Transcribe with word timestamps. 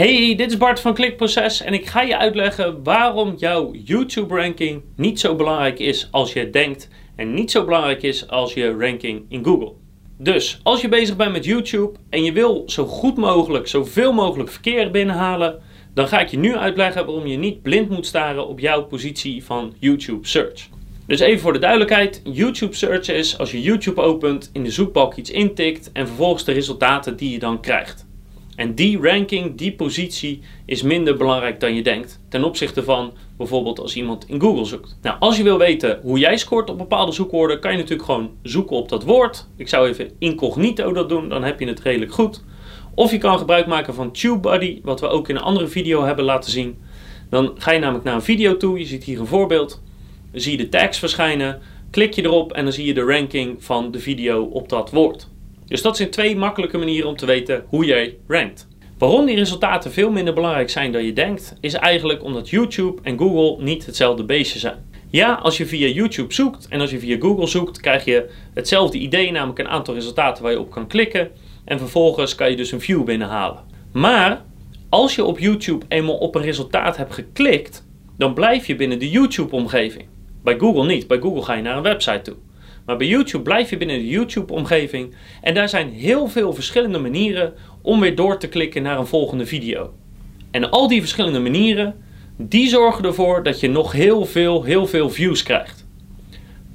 Hey, 0.00 0.34
dit 0.36 0.50
is 0.50 0.56
Bart 0.56 0.80
van 0.80 0.94
Klikproces 0.94 1.62
en 1.62 1.72
ik 1.72 1.86
ga 1.86 2.02
je 2.02 2.18
uitleggen 2.18 2.82
waarom 2.82 3.34
jouw 3.36 3.72
YouTube 3.72 4.34
ranking 4.34 4.82
niet 4.96 5.20
zo 5.20 5.34
belangrijk 5.34 5.78
is 5.78 6.08
als 6.10 6.32
je 6.32 6.50
denkt 6.50 6.88
en 7.16 7.34
niet 7.34 7.50
zo 7.50 7.64
belangrijk 7.64 8.02
is 8.02 8.28
als 8.28 8.54
je 8.54 8.76
ranking 8.78 9.24
in 9.28 9.44
Google. 9.44 9.72
Dus 10.18 10.60
als 10.62 10.80
je 10.80 10.88
bezig 10.88 11.16
bent 11.16 11.32
met 11.32 11.44
YouTube 11.44 11.98
en 12.10 12.24
je 12.24 12.32
wil 12.32 12.62
zo 12.66 12.86
goed 12.86 13.16
mogelijk, 13.16 13.68
zoveel 13.68 14.12
mogelijk 14.12 14.50
verkeer 14.50 14.90
binnenhalen, 14.90 15.62
dan 15.94 16.08
ga 16.08 16.20
ik 16.20 16.28
je 16.28 16.38
nu 16.38 16.56
uitleggen 16.56 17.06
waarom 17.06 17.26
je 17.26 17.36
niet 17.36 17.62
blind 17.62 17.88
moet 17.88 18.06
staren 18.06 18.48
op 18.48 18.60
jouw 18.60 18.82
positie 18.82 19.44
van 19.44 19.74
YouTube 19.78 20.26
Search. 20.26 20.68
Dus 21.06 21.20
even 21.20 21.40
voor 21.40 21.52
de 21.52 21.58
duidelijkheid, 21.58 22.20
YouTube 22.24 22.74
Search 22.74 23.08
is 23.08 23.38
als 23.38 23.50
je 23.50 23.62
YouTube 23.62 24.00
opent, 24.00 24.50
in 24.52 24.64
de 24.64 24.70
zoekbalk 24.70 25.14
iets 25.14 25.30
intikt 25.30 25.92
en 25.92 26.06
vervolgens 26.06 26.44
de 26.44 26.52
resultaten 26.52 27.16
die 27.16 27.30
je 27.30 27.38
dan 27.38 27.60
krijgt. 27.60 28.08
En 28.60 28.74
die 28.74 29.00
ranking, 29.00 29.56
die 29.56 29.72
positie 29.72 30.40
is 30.64 30.82
minder 30.82 31.16
belangrijk 31.16 31.60
dan 31.60 31.74
je 31.74 31.82
denkt. 31.82 32.20
Ten 32.28 32.44
opzichte 32.44 32.82
van 32.82 33.12
bijvoorbeeld 33.36 33.80
als 33.80 33.96
iemand 33.96 34.28
in 34.28 34.40
Google 34.40 34.64
zoekt. 34.64 34.98
Nou, 35.02 35.16
als 35.18 35.36
je 35.36 35.42
wil 35.42 35.58
weten 35.58 35.98
hoe 36.02 36.18
jij 36.18 36.36
scoort 36.36 36.70
op 36.70 36.78
bepaalde 36.78 37.12
zoekwoorden, 37.12 37.60
kan 37.60 37.70
je 37.70 37.76
natuurlijk 37.76 38.04
gewoon 38.04 38.30
zoeken 38.42 38.76
op 38.76 38.88
dat 38.88 39.04
woord. 39.04 39.46
Ik 39.56 39.68
zou 39.68 39.88
even 39.88 40.10
incognito 40.18 40.92
dat 40.92 41.08
doen, 41.08 41.28
dan 41.28 41.44
heb 41.44 41.60
je 41.60 41.66
het 41.66 41.80
redelijk 41.80 42.12
goed. 42.12 42.44
Of 42.94 43.10
je 43.10 43.18
kan 43.18 43.38
gebruik 43.38 43.66
maken 43.66 43.94
van 43.94 44.12
TubeBuddy, 44.12 44.80
wat 44.82 45.00
we 45.00 45.08
ook 45.08 45.28
in 45.28 45.36
een 45.36 45.42
andere 45.42 45.68
video 45.68 46.04
hebben 46.04 46.24
laten 46.24 46.50
zien. 46.50 46.78
Dan 47.30 47.52
ga 47.56 47.70
je 47.70 47.78
namelijk 47.78 48.04
naar 48.04 48.14
een 48.14 48.22
video 48.22 48.56
toe, 48.56 48.78
je 48.78 48.86
ziet 48.86 49.04
hier 49.04 49.20
een 49.20 49.26
voorbeeld. 49.26 49.82
Dan 50.32 50.40
zie 50.40 50.52
je 50.52 50.58
de 50.58 50.68
tags 50.68 50.98
verschijnen, 50.98 51.60
klik 51.90 52.14
je 52.14 52.24
erop 52.24 52.52
en 52.52 52.64
dan 52.64 52.72
zie 52.72 52.86
je 52.86 52.94
de 52.94 53.04
ranking 53.04 53.64
van 53.64 53.90
de 53.90 53.98
video 53.98 54.42
op 54.42 54.68
dat 54.68 54.90
woord. 54.90 55.28
Dus 55.70 55.82
dat 55.82 55.96
zijn 55.96 56.10
twee 56.10 56.36
makkelijke 56.36 56.78
manieren 56.78 57.08
om 57.08 57.16
te 57.16 57.26
weten 57.26 57.64
hoe 57.68 57.84
jij 57.84 58.16
rankt. 58.26 58.68
Waarom 58.98 59.26
die 59.26 59.36
resultaten 59.36 59.92
veel 59.92 60.10
minder 60.10 60.34
belangrijk 60.34 60.70
zijn 60.70 60.92
dan 60.92 61.04
je 61.04 61.12
denkt, 61.12 61.56
is 61.60 61.74
eigenlijk 61.74 62.22
omdat 62.24 62.48
YouTube 62.48 63.00
en 63.02 63.18
Google 63.18 63.64
niet 63.64 63.86
hetzelfde 63.86 64.24
beestje 64.24 64.58
zijn. 64.58 64.88
Ja, 65.10 65.34
als 65.34 65.56
je 65.56 65.66
via 65.66 65.86
YouTube 65.86 66.34
zoekt 66.34 66.68
en 66.68 66.80
als 66.80 66.90
je 66.90 66.98
via 66.98 67.16
Google 67.18 67.46
zoekt, 67.46 67.80
krijg 67.80 68.04
je 68.04 68.30
hetzelfde 68.54 68.98
idee, 68.98 69.30
namelijk 69.30 69.58
een 69.58 69.68
aantal 69.68 69.94
resultaten 69.94 70.42
waar 70.42 70.52
je 70.52 70.60
op 70.60 70.70
kan 70.70 70.86
klikken. 70.86 71.30
En 71.64 71.78
vervolgens 71.78 72.34
kan 72.34 72.50
je 72.50 72.56
dus 72.56 72.72
een 72.72 72.80
view 72.80 73.04
binnenhalen. 73.04 73.64
Maar 73.92 74.44
als 74.88 75.14
je 75.14 75.24
op 75.24 75.38
YouTube 75.38 75.86
eenmaal 75.88 76.18
op 76.18 76.34
een 76.34 76.42
resultaat 76.42 76.96
hebt 76.96 77.14
geklikt, 77.14 77.86
dan 78.18 78.34
blijf 78.34 78.66
je 78.66 78.76
binnen 78.76 78.98
de 78.98 79.10
YouTube-omgeving. 79.10 80.06
Bij 80.42 80.58
Google 80.58 80.86
niet. 80.86 81.06
Bij 81.06 81.18
Google 81.18 81.42
ga 81.42 81.54
je 81.54 81.62
naar 81.62 81.76
een 81.76 81.82
website 81.82 82.22
toe. 82.22 82.36
Maar 82.86 82.96
bij 82.96 83.06
YouTube 83.06 83.44
blijf 83.44 83.70
je 83.70 83.76
binnen 83.76 83.98
de 83.98 84.08
YouTube-omgeving. 84.08 85.14
En 85.40 85.54
daar 85.54 85.68
zijn 85.68 85.92
heel 85.92 86.28
veel 86.28 86.52
verschillende 86.52 86.98
manieren 86.98 87.54
om 87.82 88.00
weer 88.00 88.14
door 88.14 88.38
te 88.38 88.48
klikken 88.48 88.82
naar 88.82 88.98
een 88.98 89.06
volgende 89.06 89.46
video. 89.46 89.92
En 90.50 90.70
al 90.70 90.88
die 90.88 91.00
verschillende 91.00 91.40
manieren, 91.40 91.94
die 92.36 92.68
zorgen 92.68 93.04
ervoor 93.04 93.42
dat 93.42 93.60
je 93.60 93.68
nog 93.68 93.92
heel 93.92 94.24
veel, 94.24 94.62
heel 94.62 94.86
veel 94.86 95.10
views 95.10 95.42
krijgt. 95.42 95.88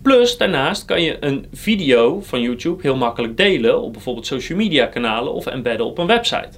Plus, 0.02 0.38
daarnaast 0.38 0.86
kan 0.86 1.02
je 1.02 1.17
een 1.20 1.45
video 1.53 2.22
van 2.22 2.42
YouTube 2.42 2.81
heel 2.81 2.95
makkelijk 2.95 3.38
delen 3.38 3.81
op 3.81 3.94
bijvoorbeeld 3.94 4.26
social 4.26 4.58
media 4.58 4.86
kanalen 4.86 5.33
of 5.33 5.45
embedden 5.45 5.86
op 5.86 5.98
een 5.98 6.08
website. 6.08 6.58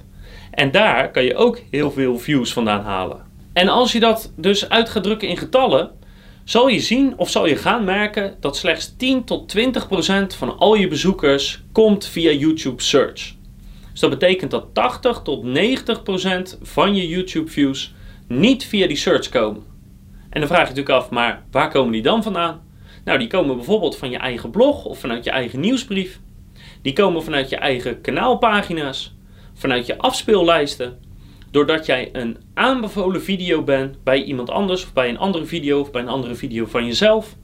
En 0.50 0.70
daar 0.70 1.10
kan 1.10 1.24
je 1.24 1.36
ook 1.36 1.60
heel 1.70 1.90
veel 1.90 2.18
views 2.18 2.52
vandaan 2.52 2.82
halen. 2.82 3.26
En 3.52 3.68
als 3.68 3.92
je 3.92 4.00
dat 4.00 4.32
dus 4.36 4.68
uit 4.68 4.88
gaat 4.88 5.02
drukken 5.02 5.28
in 5.28 5.36
getallen, 5.36 5.90
zal 6.48 6.68
je 6.68 6.80
zien 6.80 7.18
of 7.18 7.30
zal 7.30 7.46
je 7.46 7.56
gaan 7.56 7.84
merken 7.84 8.36
dat 8.40 8.56
slechts 8.56 8.96
10 8.96 9.24
tot 9.24 9.48
20 9.48 9.88
procent 9.88 10.34
van 10.34 10.58
al 10.58 10.74
je 10.74 10.88
bezoekers 10.88 11.62
komt 11.72 12.06
via 12.06 12.30
YouTube 12.30 12.82
Search. 12.82 13.34
Dus 13.90 14.00
dat 14.00 14.10
betekent 14.10 14.50
dat 14.50 14.66
80 14.72 15.20
tot 15.22 15.42
90 15.42 16.02
procent 16.02 16.58
van 16.62 16.94
je 16.94 17.08
YouTube 17.08 17.50
views 17.50 17.94
niet 18.28 18.64
via 18.64 18.86
die 18.86 18.96
search 18.96 19.28
komen. 19.28 19.62
En 20.30 20.40
dan 20.40 20.48
vraag 20.48 20.68
je 20.68 20.74
natuurlijk 20.74 20.94
af, 21.02 21.10
maar 21.10 21.44
waar 21.50 21.70
komen 21.70 21.92
die 21.92 22.02
dan 22.02 22.22
vandaan? 22.22 22.62
Nou, 23.04 23.18
die 23.18 23.28
komen 23.28 23.56
bijvoorbeeld 23.56 23.96
van 23.96 24.10
je 24.10 24.18
eigen 24.18 24.50
blog 24.50 24.84
of 24.84 24.98
vanuit 24.98 25.24
je 25.24 25.30
eigen 25.30 25.60
nieuwsbrief. 25.60 26.20
Die 26.82 26.92
komen 26.92 27.22
vanuit 27.22 27.48
je 27.48 27.56
eigen 27.56 28.00
kanaalpagina's, 28.00 29.14
vanuit 29.54 29.86
je 29.86 29.98
afspeellijsten 29.98 30.98
doordat 31.50 31.86
jij 31.86 32.08
een 32.12 32.36
aanbevolen 32.54 33.22
video 33.22 33.62
bent 33.62 34.04
bij 34.04 34.22
iemand 34.22 34.50
anders, 34.50 34.84
of 34.84 34.92
bij 34.92 35.08
een 35.08 35.18
andere 35.18 35.44
video, 35.44 35.80
of 35.80 35.90
bij 35.90 36.02
een 36.02 36.08
andere 36.08 36.34
video 36.34 36.66
van 36.66 36.86
jezelf. 36.86 37.36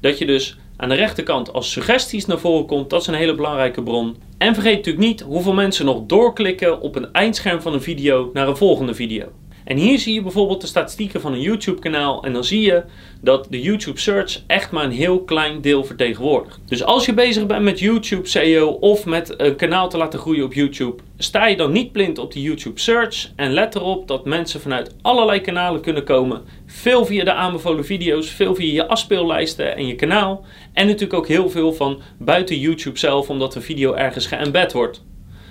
Dat 0.00 0.18
je 0.18 0.26
dus 0.26 0.58
aan 0.76 0.88
de 0.88 0.94
rechterkant 0.94 1.52
als 1.52 1.72
suggesties 1.72 2.26
naar 2.26 2.38
voren 2.38 2.66
komt, 2.66 2.90
dat 2.90 3.00
is 3.00 3.06
een 3.06 3.14
hele 3.14 3.34
belangrijke 3.34 3.82
bron. 3.82 4.16
En 4.38 4.54
vergeet 4.54 4.76
natuurlijk 4.76 5.06
niet 5.06 5.20
hoeveel 5.20 5.54
mensen 5.54 5.84
nog 5.84 6.06
doorklikken 6.06 6.80
op 6.80 6.96
een 6.96 7.12
eindscherm 7.12 7.60
van 7.60 7.72
een 7.72 7.82
video 7.82 8.30
naar 8.32 8.48
een 8.48 8.56
volgende 8.56 8.94
video. 8.94 9.32
En 9.68 9.76
hier 9.76 9.98
zie 9.98 10.14
je 10.14 10.22
bijvoorbeeld 10.22 10.60
de 10.60 10.66
statistieken 10.66 11.20
van 11.20 11.32
een 11.32 11.40
YouTube 11.40 11.80
kanaal 11.80 12.24
en 12.24 12.32
dan 12.32 12.44
zie 12.44 12.60
je 12.60 12.82
dat 13.20 13.46
de 13.50 13.60
YouTube 13.60 13.98
search 13.98 14.42
echt 14.46 14.70
maar 14.70 14.84
een 14.84 14.90
heel 14.90 15.22
klein 15.24 15.60
deel 15.60 15.84
vertegenwoordigt. 15.84 16.60
Dus 16.66 16.84
als 16.84 17.06
je 17.06 17.14
bezig 17.14 17.46
bent 17.46 17.62
met 17.62 17.78
YouTube 17.78 18.28
SEO 18.28 18.68
of 18.68 19.04
met 19.04 19.34
een 19.36 19.56
kanaal 19.56 19.88
te 19.88 19.96
laten 19.96 20.18
groeien 20.18 20.44
op 20.44 20.54
YouTube, 20.54 21.02
sta 21.18 21.46
je 21.46 21.56
dan 21.56 21.72
niet 21.72 21.92
blind 21.92 22.18
op 22.18 22.32
de 22.32 22.42
YouTube 22.42 22.80
search 22.80 23.30
en 23.36 23.52
let 23.52 23.74
erop 23.74 24.08
dat 24.08 24.24
mensen 24.24 24.60
vanuit 24.60 24.94
allerlei 25.02 25.40
kanalen 25.40 25.80
kunnen 25.80 26.04
komen. 26.04 26.42
Veel 26.66 27.04
via 27.06 27.24
de 27.24 27.32
aanbevolen 27.32 27.84
video's, 27.84 28.28
veel 28.28 28.54
via 28.54 28.72
je 28.72 28.88
afspeellijsten 28.88 29.76
en 29.76 29.86
je 29.86 29.94
kanaal 29.94 30.44
en 30.72 30.86
natuurlijk 30.86 31.14
ook 31.14 31.28
heel 31.28 31.50
veel 31.50 31.72
van 31.72 32.00
buiten 32.18 32.58
YouTube 32.58 32.98
zelf 32.98 33.30
omdat 33.30 33.54
een 33.54 33.62
video 33.62 33.94
ergens 33.94 34.26
geëmbed 34.26 34.72
wordt. 34.72 35.04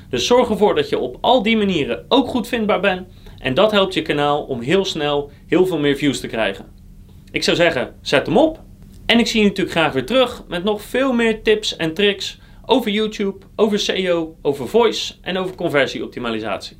Dus 0.09 0.27
zorg 0.27 0.49
ervoor 0.49 0.75
dat 0.75 0.89
je 0.89 0.99
op 0.99 1.17
al 1.21 1.43
die 1.43 1.57
manieren 1.57 2.05
ook 2.07 2.27
goed 2.27 2.47
vindbaar 2.47 2.79
bent 2.79 3.07
en 3.47 3.53
dat 3.53 3.71
helpt 3.71 3.93
je 3.93 4.01
kanaal 4.01 4.43
om 4.43 4.61
heel 4.61 4.85
snel 4.85 5.31
heel 5.45 5.65
veel 5.65 5.79
meer 5.79 5.95
views 5.95 6.19
te 6.19 6.27
krijgen. 6.27 6.65
Ik 7.31 7.43
zou 7.43 7.57
zeggen, 7.57 7.95
zet 8.01 8.25
hem 8.25 8.37
op. 8.37 8.59
En 9.05 9.19
ik 9.19 9.27
zie 9.27 9.41
je 9.41 9.47
natuurlijk 9.47 9.77
graag 9.77 9.93
weer 9.93 10.05
terug 10.05 10.43
met 10.47 10.63
nog 10.63 10.81
veel 10.81 11.13
meer 11.13 11.43
tips 11.43 11.75
en 11.75 11.93
tricks 11.93 12.39
over 12.65 12.91
YouTube, 12.91 13.45
over 13.55 13.79
SEO, 13.79 14.35
over 14.41 14.67
voice 14.67 15.13
en 15.21 15.37
over 15.37 15.55
conversieoptimalisatie. 15.55 16.75